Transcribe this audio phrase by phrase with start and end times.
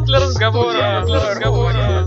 [0.00, 1.02] Повод для разговора.
[1.06, 1.99] Для разговора.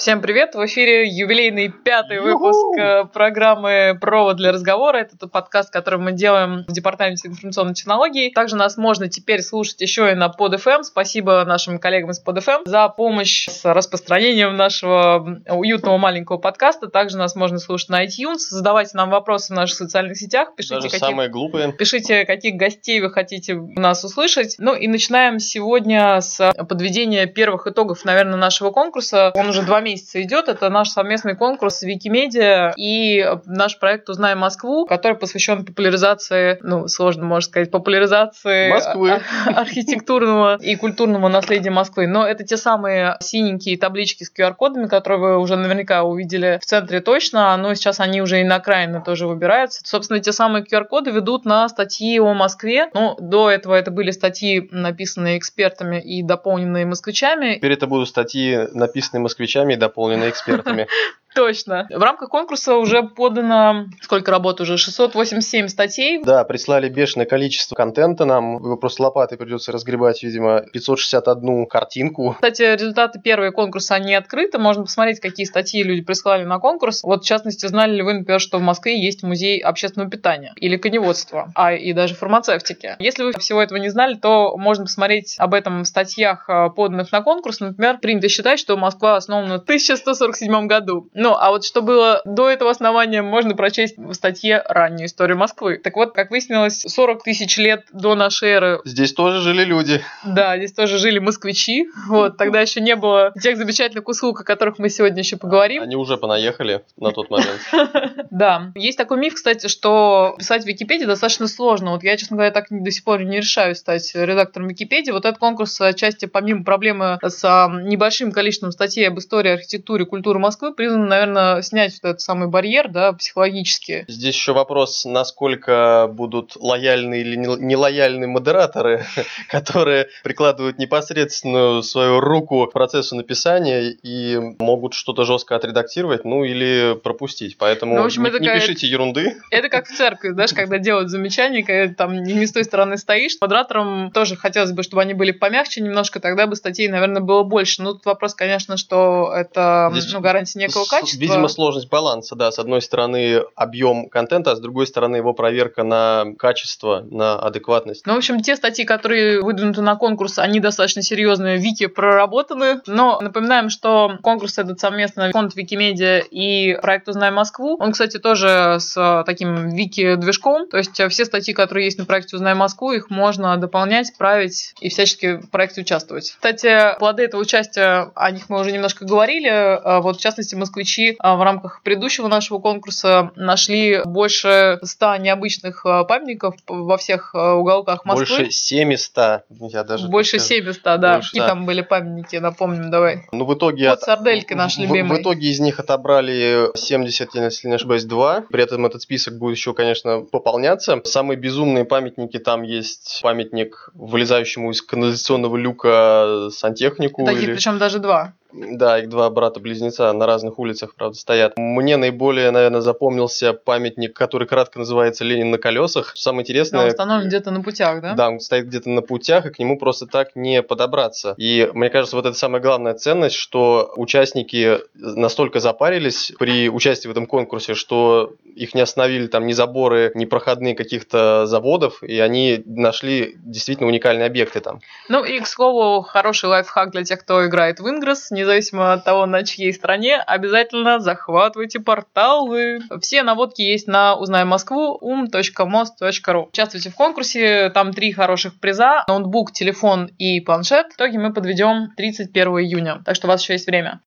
[0.00, 0.54] Всем привет!
[0.54, 4.96] В эфире юбилейный пятый выпуск э, программы «Провод для разговора».
[4.96, 8.30] Это тот подкаст, который мы делаем в Департаменте информационной технологии.
[8.30, 10.84] Также нас можно теперь слушать еще и на PodFM.
[10.84, 16.88] Спасибо нашим коллегам из PodFM за помощь с распространением нашего уютного маленького подкаста.
[16.88, 18.38] Также нас можно слушать на iTunes.
[18.48, 20.54] Задавайте нам вопросы в наших социальных сетях.
[20.56, 21.00] Пишите, Даже каких...
[21.00, 21.74] самые глупые.
[21.74, 24.54] Пишите, каких гостей вы хотите нас услышать.
[24.56, 29.30] Ну и начинаем сегодня с подведения первых итогов, наверное, нашего конкурса.
[29.34, 30.48] Он уже два месяца месяца идет.
[30.48, 37.24] Это наш совместный конкурс Викимедиа и наш проект «Узнай Москву», который посвящен популяризации, ну, сложно
[37.24, 39.20] можно сказать, популяризации Москвы.
[39.46, 42.06] архитектурного и культурного наследия Москвы.
[42.06, 47.00] Но это те самые синенькие таблички с QR-кодами, которые вы уже наверняка увидели в центре
[47.00, 49.80] точно, но сейчас они уже и на окраины тоже выбираются.
[49.84, 52.88] Собственно, те самые QR-коды ведут на статьи о Москве.
[52.94, 57.56] Ну, до этого это были статьи, написанные экспертами и дополненные москвичами.
[57.56, 60.86] Теперь это будут статьи, написанные москвичами дополнены экспертами.
[61.34, 61.86] Точно.
[61.90, 66.22] В рамках конкурса уже подано, сколько работ уже, 687 статей.
[66.22, 68.56] Да, прислали бешеное количество контента нам.
[68.56, 72.34] Его просто лопатой придется разгребать, видимо, 561 картинку.
[72.34, 74.58] Кстати, результаты первого конкурса, они открыты.
[74.58, 77.02] Можно посмотреть, какие статьи люди прислали на конкурс.
[77.02, 80.76] Вот, в частности, знали ли вы, например, что в Москве есть музей общественного питания или
[80.76, 82.96] коневодства, а и даже фармацевтики.
[82.98, 87.12] Если вы всего этого не знали, то можно посмотреть об этом в статьях, э, поданных
[87.12, 87.60] на конкурс.
[87.60, 91.08] Например, принято считать, что Москва основана в 1147 году.
[91.22, 95.76] Ну, а вот что было до этого основания, можно прочесть в статье «Раннюю историю Москвы».
[95.76, 98.80] Так вот, как выяснилось, 40 тысяч лет до нашей эры...
[98.86, 100.00] Здесь тоже жили люди.
[100.24, 101.88] Да, здесь тоже жили москвичи.
[102.08, 105.82] Вот, тогда еще не было тех замечательных услуг, о которых мы сегодня еще поговорим.
[105.82, 107.60] Они уже понаехали на тот момент.
[108.30, 108.70] Да.
[108.76, 111.90] Есть такой миф, кстати, что писать в Википедии достаточно сложно.
[111.90, 115.10] Вот я, честно говоря, так до сих пор не решаю стать редактором Википедии.
[115.10, 120.72] Вот этот конкурс отчасти, помимо проблемы с небольшим количеством статей об истории, архитектуре, культуре Москвы,
[120.72, 124.04] признан наверное, снять вот этот самый барьер, да, психологически.
[124.08, 129.04] Здесь еще вопрос, насколько будут лояльны или нелояльны модераторы,
[129.48, 136.94] которые прикладывают непосредственную свою руку к процессу написания и могут что-то жестко отредактировать, ну или
[137.02, 137.58] пропустить.
[137.58, 139.36] Поэтому ну, в общем, не, не пишите ерунды.
[139.50, 143.36] Это как в церкви, знаешь, когда делают замечания, когда там не с той стороны стоишь.
[143.40, 147.82] Модераторам тоже хотелось бы, чтобы они были помягче немножко, тогда бы статей, наверное, было больше.
[147.82, 151.20] Ну, тут вопрос, конечно, что это Здесь ну, гарантия некого качества качество.
[151.20, 152.50] Видимо, сложность баланса, да.
[152.50, 158.06] С одной стороны, объем контента, а с другой стороны, его проверка на качество, на адекватность.
[158.06, 162.80] Ну, в общем, те статьи, которые выдвинуты на конкурс, они достаточно серьезные, вики проработаны.
[162.86, 167.76] Но напоминаем, что конкурс этот совместно фонд Викимедиа и проект «Узнай Москву».
[167.80, 170.68] Он, кстати, тоже с таким вики-движком.
[170.68, 174.88] То есть все статьи, которые есть на проекте «Узнай Москву», их можно дополнять, править и
[174.88, 176.32] всячески в проекте участвовать.
[176.32, 180.00] Кстати, плоды этого участия, о них мы уже немножко говорили.
[180.02, 185.84] Вот, в частности, москвичи москвичи а, в рамках предыдущего нашего конкурса нашли больше 100 необычных
[185.84, 188.36] а, памятников во всех а, уголках Москвы.
[188.36, 189.42] Больше 700.
[189.48, 191.14] Я даже больше 700, да.
[191.14, 191.48] Больше, Какие да.
[191.48, 193.26] там были памятники, напомним, давай.
[193.32, 193.90] Ну, в итоге...
[193.90, 195.16] Вот Сардельки наш любимый.
[195.16, 198.44] В, в итоге из них отобрали 70, если не ошибаюсь, 2.
[198.50, 201.00] При этом этот список будет еще, конечно, пополняться.
[201.04, 207.24] Самые безумные памятники там есть памятник вылезающему из канализационного люка сантехнику.
[207.24, 207.54] Таких или...
[207.54, 208.34] причем даже два.
[208.52, 211.56] Да, их два брата-близнеца на разных улицах, правда, стоят.
[211.56, 216.12] Мне наиболее, наверное, запомнился памятник, который кратко называется «Ленин на колесах».
[216.16, 216.82] Самое интересное...
[216.82, 218.14] он установлен где-то на путях, да?
[218.14, 221.34] Да, он стоит где-то на путях, и к нему просто так не подобраться.
[221.36, 227.12] И мне кажется, вот это самая главная ценность, что участники настолько запарились при участии в
[227.12, 232.62] этом конкурсе, что их не остановили там ни заборы, ни проходные каких-то заводов, и они
[232.66, 234.80] нашли действительно уникальные объекты там.
[235.08, 239.26] Ну и, к слову, хороший лайфхак для тех, кто играет в Ингресс, независимо от того,
[239.26, 242.80] на чьей стране, обязательно захватывайте порталы.
[243.00, 246.48] Все наводки есть на Узнай Москву um.most.ru.
[246.48, 250.92] Участвуйте в конкурсе, там три хороших приза, ноутбук, телефон и планшет.
[250.92, 254.00] В итоге мы подведем 31 июня, так что у вас еще есть время.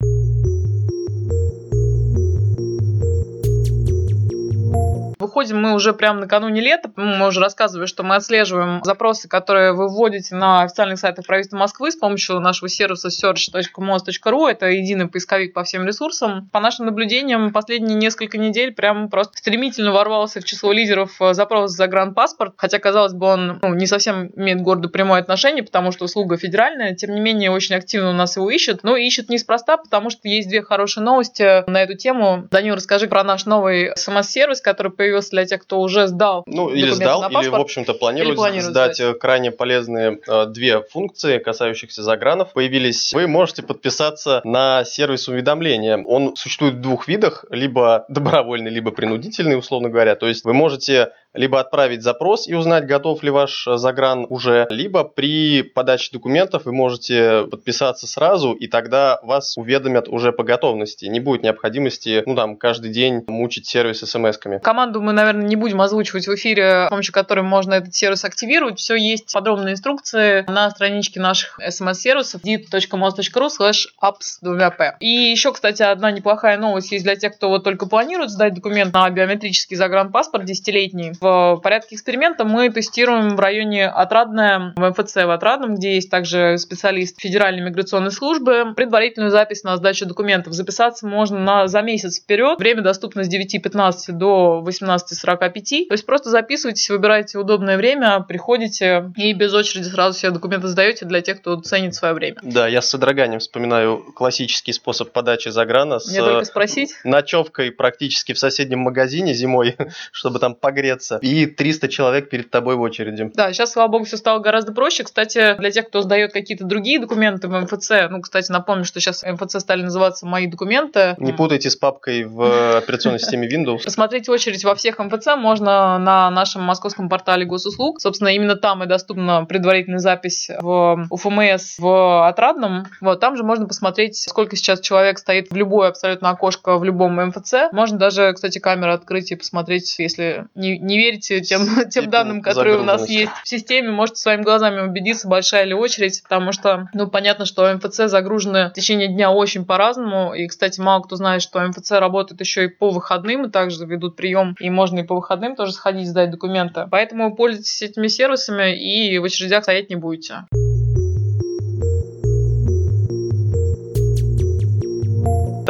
[5.33, 6.91] Выходим мы уже прямо накануне лета.
[6.95, 11.89] Мы уже рассказывали, что мы отслеживаем запросы, которые вы вводите на официальных сайтах правительства Москвы
[11.89, 14.47] с помощью нашего сервиса search.mos.ru.
[14.47, 16.51] Это единый поисковик по всем ресурсам.
[16.51, 21.87] По нашим наблюдениям, последние несколько недель прям просто стремительно ворвался в число лидеров запрос за
[21.87, 22.53] гранд-паспорт.
[22.55, 26.93] Хотя, казалось бы, он ну, не совсем имеет к прямое отношение, потому что услуга федеральная.
[26.93, 28.83] Тем не менее, очень активно у нас его ищут.
[28.83, 32.47] Но ищут неспроста, потому что есть две хорошие новости на эту тему.
[32.51, 36.69] Данил, расскажи про наш новый смс-сервис, который появился сервис для тех, кто уже сдал Ну,
[36.69, 39.15] или сдал, или, в общем-то, планирует, планирует сдать сдать.
[39.15, 43.13] э, крайне полезные э, две функции, касающихся загранов, появились.
[43.13, 46.03] Вы можете подписаться на сервис уведомления.
[46.05, 50.15] Он существует в двух видах, либо добровольный, либо принудительный, условно говоря.
[50.15, 54.67] То есть вы можете либо отправить запрос и узнать, готов ли ваш э, загран уже,
[54.69, 61.05] либо при подаче документов вы можете подписаться сразу, и тогда вас уведомят уже по готовности.
[61.05, 64.59] Не будет необходимости, ну там, каждый день мучить сервис смс-ками.
[64.59, 68.79] Команду мы, наверное, не будем озвучивать в эфире, с помощью которой можно этот сервис активировать.
[68.79, 74.95] Все есть подробные инструкции на страничке наших смс-сервисов dit.mos.ru slash apps двумя п.
[74.99, 78.93] И еще, кстати, одна неплохая новость есть для тех, кто вот только планирует сдать документ
[78.93, 81.13] на биометрический загранпаспорт десятилетний.
[81.23, 86.57] В порядке эксперимента мы тестируем в районе Отрадное, в МФЦ в Отрадном, где есть также
[86.57, 90.53] специалист Федеральной миграционной службы, предварительную запись на сдачу документов.
[90.53, 92.59] Записаться можно на, за месяц вперед.
[92.59, 95.87] Время доступно с 9.15 до 18.45.
[95.87, 101.05] То есть просто записывайтесь, выбирайте удобное время, приходите и без очереди сразу все документы сдаете
[101.05, 102.37] для тех, кто ценит свое время.
[102.43, 106.95] Да, я с содроганием вспоминаю классический способ подачи заграна с Мне только спросить.
[107.05, 109.77] ночевкой практически в соседнем магазине зимой,
[110.11, 113.31] чтобы там погреться, и 300 человек перед тобой в очереди.
[113.33, 115.03] Да, сейчас, слава богу, все стало гораздо проще.
[115.03, 119.23] Кстати, для тех, кто сдает какие-то другие документы в МФЦ, ну, кстати, напомню, что сейчас
[119.23, 121.15] МФЦ стали называться «Мои документы».
[121.17, 123.83] Не путайте с папкой в операционной системе Windows.
[123.83, 128.01] Посмотреть очередь во всех МФЦ можно на нашем московском портале госуслуг.
[128.01, 132.85] Собственно, именно там и доступна предварительная запись в УФМС в Отрадном.
[133.01, 137.15] Вот, там же можно посмотреть, сколько сейчас человек стоит в любое абсолютно окошко в любом
[137.15, 137.71] МФЦ.
[137.71, 142.77] Можно даже, кстати, камеру открыть и посмотреть, если не, не верите тем, тем данным, которые
[142.77, 147.07] у нас есть в системе, можете своими глазами убедиться, большая ли очередь, потому что, ну,
[147.07, 151.59] понятно, что МФЦ загружены в течение дня очень по-разному, и, кстати, мало кто знает, что
[151.59, 155.55] МФЦ работает еще и по выходным, и также ведут прием, и можно и по выходным
[155.55, 156.87] тоже сходить сдать документы.
[156.89, 160.45] Поэтому пользуйтесь этими сервисами и в очередях стоять не будете.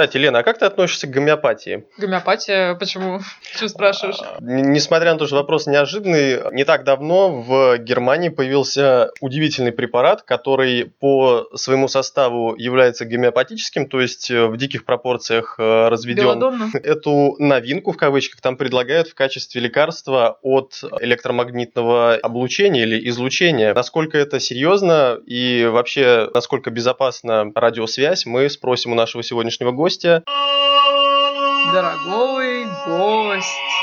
[0.03, 1.85] Кстати, Лена, а как ты относишься к гомеопатии?
[1.97, 3.21] Гомеопатия, почему?
[3.55, 4.17] Что спрашиваешь?
[4.41, 10.23] Н- Несмотря на то, что вопрос неожиданный, не так давно в Германии появился удивительный препарат,
[10.23, 16.23] который по своему составу является гомеопатическим, то есть э, в диких пропорциях э, разведен.
[16.23, 16.69] Белладонна?
[16.83, 23.73] Эту новинку, в кавычках, там предлагают в качестве лекарства от электромагнитного облучения или излучения.
[23.73, 29.92] Насколько это серьезно и вообще насколько безопасна радиосвязь, мы спросим у нашего сегодняшнего гостя.
[31.71, 33.82] Дорогой гость.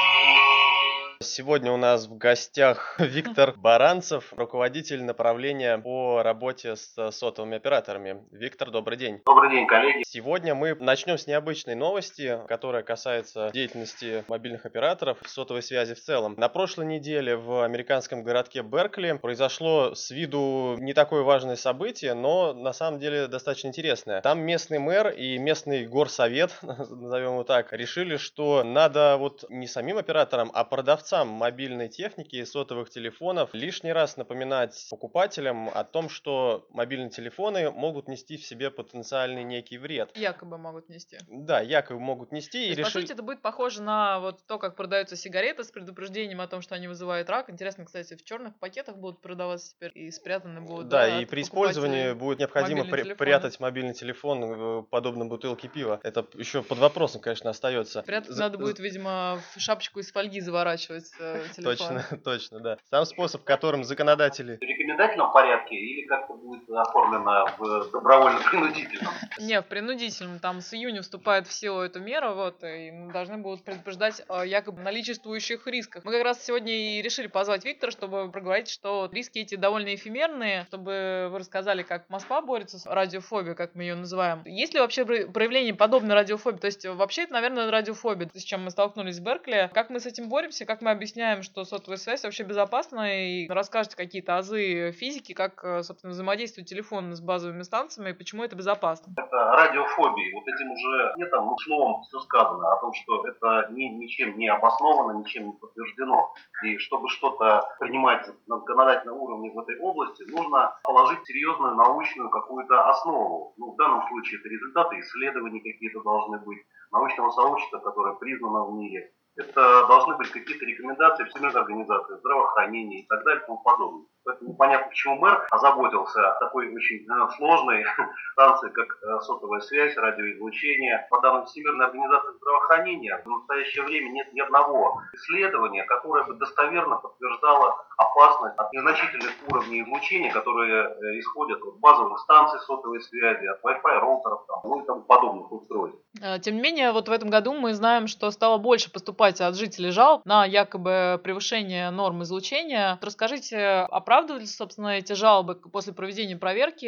[1.41, 8.23] Сегодня у нас в гостях Виктор Баранцев, руководитель направления по работе с сотовыми операторами.
[8.31, 9.23] Виктор, добрый день.
[9.25, 10.03] Добрый день, коллеги.
[10.07, 16.01] Сегодня мы начнем с необычной новости, которая касается деятельности мобильных операторов в сотовой связи в
[16.03, 16.35] целом.
[16.37, 22.53] На прошлой неделе в американском городке Беркли произошло с виду не такое важное событие, но
[22.53, 24.21] на самом деле достаточно интересное.
[24.21, 29.97] Там местный мэр и местный горсовет, назовем его так, решили, что надо вот не самим
[29.97, 36.67] операторам, а продавцам мобильной техники и сотовых телефонов лишний раз напоминать покупателям о том, что
[36.71, 40.17] мобильные телефоны могут нести в себе потенциальный некий вред.
[40.17, 41.19] Якобы могут нести.
[41.29, 43.03] Да, якобы могут нести То и есть, По решили...
[43.03, 46.75] сути, это будет похоже на вот то, как продаются сигареты с предупреждением о том, что
[46.75, 47.51] они вызывают рак.
[47.51, 50.89] Интересно, кстати, в черных пакетах будут продаваться теперь и спрятаны будут.
[50.89, 53.15] Да, и от при использовании будет необходимо при- телефоны.
[53.17, 56.01] прятать мобильный телефон э, подобно бутылке пива.
[56.03, 58.03] Это еще под вопросом, конечно, остается.
[58.03, 61.11] Прятать За- надо будет, видимо, в шапочку из фольги заворачивать
[61.57, 61.77] телефон.
[61.77, 62.79] Точно, точно, да.
[62.91, 64.57] Сам способ, которым законодатели...
[64.57, 69.13] В рекомендательном порядке или как-то будет оформлено в добровольно-принудительном?
[69.39, 70.39] Не, в принудительном.
[70.39, 74.45] Там с июня вступает в силу эта мера, вот, и мы должны будут предупреждать о
[74.45, 76.05] якобы наличествующих рисках.
[76.05, 80.65] Мы как раз сегодня и решили позвать Виктора, чтобы проговорить, что риски эти довольно эфемерные,
[80.69, 84.43] чтобы вы рассказали, как Москва борется с радиофобией, как мы ее называем.
[84.45, 86.59] Есть ли вообще про- проявление подобной радиофобии?
[86.59, 89.71] То есть, вообще, это, наверное, радиофобия, с чем мы столкнулись в Беркли.
[89.73, 93.97] Как мы с этим боремся, как мы объясняем, что сотовая связь вообще безопасна, и расскажете
[93.97, 99.11] какие-то азы физики, как, э, собственно, взаимодействует телефон с базовыми станциями, и почему это безопасно.
[99.17, 100.35] Это радиофобия.
[100.35, 104.49] Вот этим уже не там, словом все сказано о том, что это ни, ничем не
[104.49, 106.35] обосновано, ничем не подтверждено.
[106.65, 112.91] И чтобы что-то принимать на законодательном уровне в этой области, нужно положить серьезную научную какую-то
[112.91, 113.55] основу.
[113.57, 116.59] Ну, в данном случае это результаты исследований какие-то должны быть,
[116.91, 119.13] научного сообщества, которое признано в мире.
[119.37, 124.07] Это должны быть какие-то рекомендации Всемирной организации здравоохранения и так далее и тому подобное.
[124.25, 127.85] Поэтому непонятно, почему мэр озаботился такой очень э, сложной
[128.33, 131.07] станции, как э, сотовая связь, радиоизлучение.
[131.11, 136.97] По данным Всемирной организации здравоохранения, в настоящее время нет ни одного исследования, которое бы достоверно
[136.97, 143.65] подтверждало опасность от незначительных уровней излучения, которые э, исходят от базовых станций сотовой связи, от
[143.65, 145.99] Wi-Fi роутеров там, ну и тому подобных устройств.
[146.43, 149.91] Тем не менее, вот в этом году мы знаем, что стало больше поступать от жителей
[149.91, 152.99] жалоб на якобы превышение норм излучения.
[153.01, 156.87] Расскажите, оправдывались, собственно, эти жалобы после проведения проверки?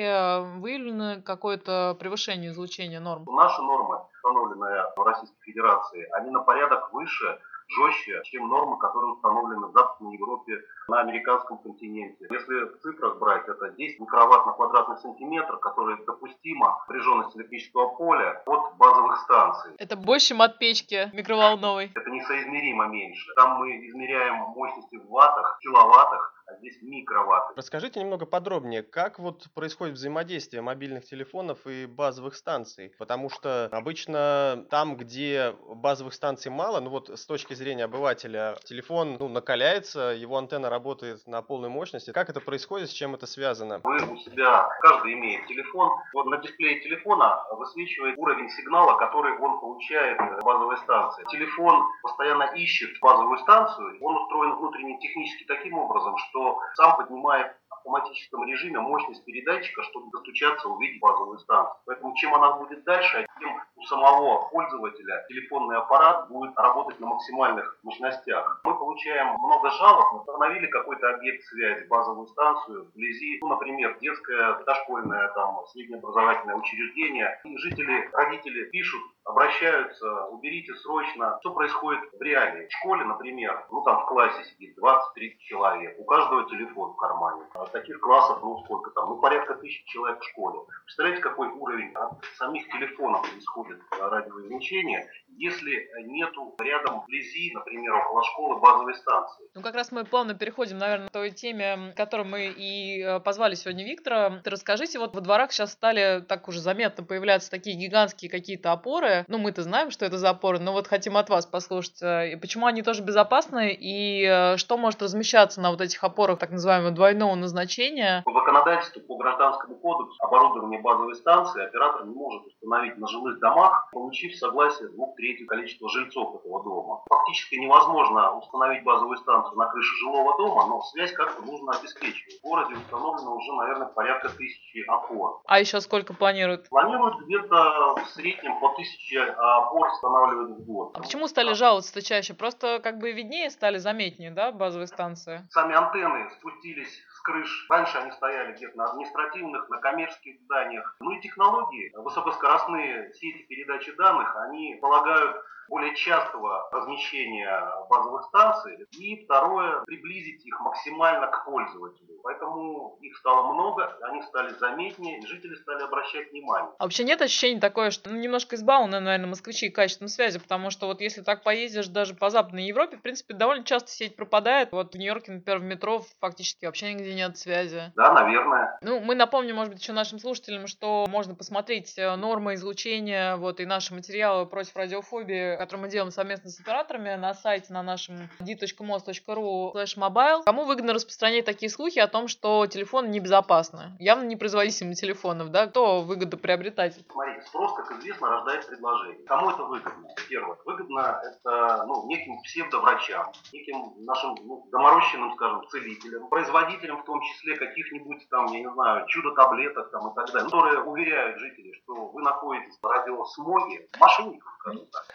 [0.59, 3.25] Выявлено какое-то превышение излучения норм?
[3.26, 7.38] Наши нормы, установленные в Российской Федерации, они на порядок выше
[7.69, 12.26] жестче, чем нормы, которые установлены в Западной Европе, на американском континенте.
[12.29, 18.43] Если в цифрах брать, это 10 микроватт на квадратный сантиметр, которое допустимо напряженность электрического поля
[18.47, 19.73] от базовых станций.
[19.79, 21.93] Это больше, чем от печки микроволновой.
[21.95, 23.33] Это несоизмеримо меньше.
[23.37, 27.55] Там мы измеряем мощности в ваттах, киловаттах, а здесь микроватты.
[27.57, 32.93] Расскажите немного подробнее, как вот происходит взаимодействие мобильных телефонов и базовых станций?
[32.99, 39.17] Потому что обычно там, где базовых станций мало, ну вот с точки зрения обывателя, телефон
[39.19, 42.13] ну, накаляется, его антенна работает на полной мощности.
[42.13, 43.81] Как это происходит, с чем это связано?
[43.85, 49.61] Вы у себя, каждый имеет телефон, вот на дисплее телефона высвечивает уровень сигнала, который он
[49.61, 51.25] получает в базовой станции.
[51.31, 56.42] Телефон постоянно ищет базовую станцию, он устроен внутренне технически таким образом, что
[56.75, 61.77] сам поднимает автоматическом режиме мощность передатчика, чтобы достучаться, увидеть базовую станцию.
[61.87, 67.79] Поэтому чем она будет дальше, тем у самого пользователя телефонный аппарат будет работать на максимальных
[67.83, 68.61] мощностях.
[68.65, 75.29] Мы получаем много жалоб, установили какой-то объект связи, базовую станцию вблизи, ну, например, детское, дошкольное,
[75.35, 77.41] там, среднеобразовательное учреждение.
[77.45, 81.39] И жители, родители пишут, обращаются, уберите срочно.
[81.41, 82.67] Что происходит в реалии?
[82.67, 87.45] В школе, например, ну там в классе сидит 20-30 человек, у каждого телефон в кармане.
[87.73, 90.61] Таких классов, ну сколько там, ну порядка тысяч человек в школе.
[90.85, 98.61] Представляете, какой уровень от самих телефонов исходит радиоизлучение, если нету рядом вблизи, например, около школы
[98.61, 99.47] базовой станции.
[99.55, 103.55] Ну как раз мы плавно переходим, наверное, к той теме, которой мы и э, позвали
[103.55, 104.41] сегодня Виктора.
[104.45, 109.25] Расскажите, вот во дворах сейчас стали так уже заметно появляться такие гигантские какие-то опоры, опоры.
[109.29, 112.67] Ну, мы-то знаем, что это за опоры, но вот хотим от вас послушать, э, почему
[112.67, 117.35] они тоже безопасны и э, что может размещаться на вот этих опорах так называемого двойного
[117.35, 118.23] назначения?
[118.25, 123.89] По законодательству, по гражданскому кодексу, оборудование базовой станции оператор не может установить на жилых домах,
[123.93, 127.02] получив согласие двух третьих количества жильцов этого дома.
[127.09, 132.41] Фактически невозможно установить базовую станцию на крыше жилого дома, но связь как-то нужно обеспечивать.
[132.41, 135.41] В городе установлено уже, наверное, порядка тысячи опор.
[135.47, 136.69] А еще сколько планируют?
[136.69, 140.91] Планируют где-то в среднем по тысяче тысячи опор устанавливают в год.
[140.95, 142.35] А почему стали жаловаться чаще?
[142.35, 145.47] Просто как бы виднее стали, заметнее, да, базовые станции?
[145.50, 147.67] Сами антенны спустились крыш.
[147.69, 150.97] Раньше они стояли где-то на административных, на коммерческих зданиях.
[151.00, 155.37] Ну и технологии, высокоскоростные сети передачи данных, они полагают
[155.73, 158.76] более частого размещения базовых станций.
[158.99, 162.21] И второе, приблизить их максимально к пользователю.
[162.23, 166.71] Поэтому их стало много, они стали заметнее, и жители стали обращать внимание.
[166.79, 170.87] А вообще нет ощущения такое, что ну, немножко избалованы, наверное, москвичи качеством связи, потому что
[170.88, 174.73] вот если так поездишь даже по Западной Европе, в принципе, довольно часто сеть пропадает.
[174.73, 177.93] Вот в Нью-Йорке, например, в метро фактически вообще нигде нет связи.
[177.97, 178.79] Да, наверное.
[178.83, 183.59] Ну, мы напомним, может быть, еще нашим слушателям, что можно посмотреть э, нормы излучения, вот,
[183.59, 188.28] и наши материалы против радиофобии, которые мы делаем совместно с операторами на сайте на нашем
[188.40, 190.42] d.mos.ru mobile.
[190.45, 193.97] Кому выгодно распространять такие слухи о том, что телефоны небезопасны?
[194.00, 195.69] Явно непроизводительные телефонов, да?
[195.69, 196.99] Кто выгодно приобретать?
[197.11, 199.25] Смотрите, спрос, как известно, рождает предложение.
[199.26, 200.09] Кому это выгодно?
[200.28, 200.57] Первое.
[200.64, 207.57] Выгодно это ну, неким псевдоврачам, неким нашим ну, доморощенным, скажем, целителям, производителям в том числе
[207.57, 212.23] каких-нибудь там, я не знаю, чудо-таблеток там и так далее, которые уверяют жителей, что вы
[212.23, 215.07] находитесь в радиосмоге, мошенников, скажем так.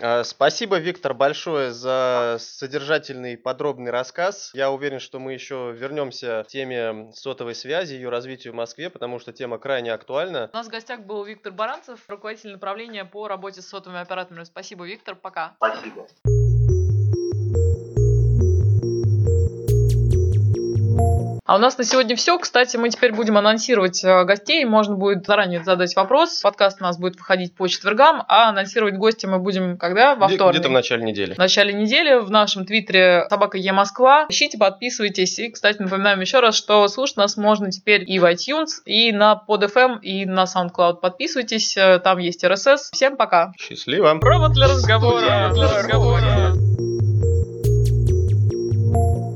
[0.00, 4.50] А, спасибо, Виктор, большое за содержательный подробный рассказ.
[4.54, 9.18] Я уверен, что мы еще вернемся к теме сотовой связи, ее развитию в Москве, потому
[9.18, 10.50] что тема крайне актуальна.
[10.52, 14.44] У нас в гостях был Виктор Баранцев, руководитель направления по работе с сотовыми операторами.
[14.44, 15.54] Спасибо, Виктор, пока.
[15.56, 16.06] Спасибо.
[21.46, 22.38] А у нас на сегодня все.
[22.38, 24.64] Кстати, мы теперь будем анонсировать э, гостей.
[24.64, 26.40] Можно будет заранее задать вопрос.
[26.40, 30.14] Подкаст у нас будет выходить по четвергам, а анонсировать гостя мы будем когда?
[30.14, 30.54] Во вторник.
[30.54, 31.34] Где-то в начале недели.
[31.34, 34.24] В начале недели в нашем твиттере собака Е Москва.
[34.30, 35.38] Ищите, подписывайтесь.
[35.38, 39.38] И, кстати, напоминаем еще раз, что слушать нас можно теперь и в iTunes, и на
[39.46, 41.00] PodFM, и на SoundCloud.
[41.02, 42.88] Подписывайтесь, э, там есть RSS.
[42.92, 43.52] Всем пока.
[43.58, 44.18] Счастливо.
[44.18, 45.26] Провод для разговора.
[45.26, 46.93] Провод для разговора.